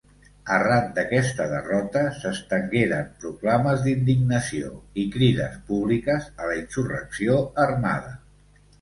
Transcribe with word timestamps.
Arran 0.53 0.85
d'aquesta 0.95 1.45
derrota 1.51 2.01
s'estengueren 2.21 3.13
proclames 3.25 3.85
d'indignació 3.85 4.75
i 5.05 5.07
crides 5.19 5.63
públiques 5.71 6.35
a 6.43 6.53
la 6.53 6.61
insurrecció 6.67 7.41
armada. 7.71 8.21